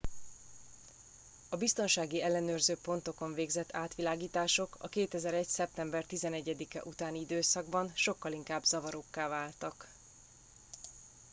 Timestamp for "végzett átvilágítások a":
3.33-4.87